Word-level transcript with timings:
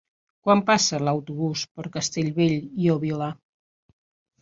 Quan 0.47 0.63
passa 0.69 1.01
l'autobús 1.09 1.67
per 1.75 1.87
Castellbell 1.99 2.59
i 2.65 2.93
el 2.97 3.01
Vilar? 3.09 3.33